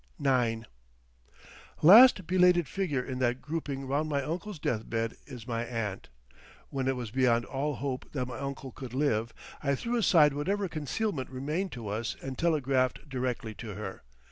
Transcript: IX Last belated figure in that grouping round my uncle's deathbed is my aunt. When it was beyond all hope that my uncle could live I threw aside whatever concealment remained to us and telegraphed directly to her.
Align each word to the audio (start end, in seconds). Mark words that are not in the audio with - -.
IX 0.19 0.63
Last 1.83 2.25
belated 2.25 2.67
figure 2.67 3.03
in 3.03 3.19
that 3.19 3.39
grouping 3.39 3.85
round 3.85 4.09
my 4.09 4.23
uncle's 4.23 4.57
deathbed 4.57 5.15
is 5.27 5.47
my 5.47 5.63
aunt. 5.63 6.09
When 6.71 6.87
it 6.87 6.95
was 6.95 7.11
beyond 7.11 7.45
all 7.45 7.75
hope 7.75 8.11
that 8.13 8.25
my 8.25 8.39
uncle 8.39 8.71
could 8.71 8.95
live 8.95 9.31
I 9.61 9.75
threw 9.75 9.97
aside 9.97 10.33
whatever 10.33 10.67
concealment 10.67 11.29
remained 11.29 11.71
to 11.73 11.87
us 11.87 12.15
and 12.19 12.35
telegraphed 12.35 13.07
directly 13.09 13.53
to 13.53 13.75
her. 13.75 14.01